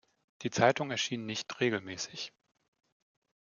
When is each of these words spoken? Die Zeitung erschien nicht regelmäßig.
Die 0.41 0.49
Zeitung 0.49 0.89
erschien 0.89 1.27
nicht 1.27 1.59
regelmäßig. 1.59 2.33